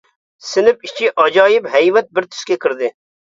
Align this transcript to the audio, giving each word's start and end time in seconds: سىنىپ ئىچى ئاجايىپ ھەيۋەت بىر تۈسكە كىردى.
سىنىپ 0.51 0.87
ئىچى 0.87 1.11
ئاجايىپ 1.23 1.69
ھەيۋەت 1.75 2.09
بىر 2.19 2.29
تۈسكە 2.33 2.57
كىردى. 2.65 2.91